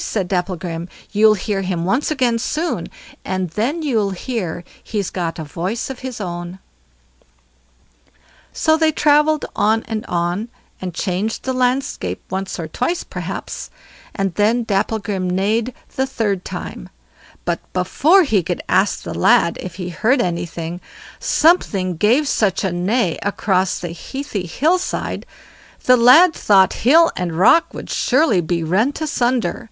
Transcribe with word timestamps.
said 0.00 0.28
Dapplegrim, 0.28 0.88
"you'll 1.12 1.34
hear 1.34 1.62
him 1.62 1.84
once 1.86 2.10
again 2.10 2.38
soon, 2.40 2.88
and 3.24 3.48
then 3.50 3.80
you'll 3.82 4.10
hear 4.10 4.62
he's 4.82 5.08
got 5.10 5.38
a 5.38 5.44
voice 5.44 5.88
of 5.88 6.00
his 6.00 6.20
own." 6.20 6.58
So 8.52 8.76
they 8.76 8.92
travelled 8.92 9.46
on 9.54 9.84
and 9.84 10.04
on, 10.04 10.48
and 10.82 10.92
changed 10.92 11.44
the 11.44 11.52
landscape 11.54 12.20
once 12.28 12.58
or 12.58 12.66
twice, 12.68 13.04
perhaps, 13.04 13.70
and 14.14 14.34
then 14.34 14.64
Dapplegrim 14.64 15.30
neighed 15.30 15.72
the 15.94 16.04
third 16.06 16.44
time; 16.44 16.90
but 17.46 17.60
before 17.72 18.24
he 18.24 18.42
could 18.42 18.62
ask 18.68 19.02
the 19.02 19.14
lad 19.14 19.56
if 19.62 19.76
he 19.76 19.88
heard 19.88 20.20
anything, 20.20 20.78
something 21.20 21.96
gave 21.96 22.26
such 22.28 22.64
a 22.64 22.72
neigh 22.72 23.18
across 23.22 23.78
the 23.78 23.92
heathy 23.94 24.46
hill 24.46 24.76
side, 24.78 25.24
the 25.84 25.96
lad 25.96 26.34
thought 26.34 26.72
hill 26.84 27.10
and 27.16 27.38
rock 27.38 27.72
would 27.72 27.88
surely 27.88 28.40
be 28.42 28.62
rent 28.64 29.00
asunder. 29.00 29.70